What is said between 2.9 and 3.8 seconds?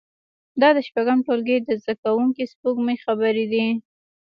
خبرې دي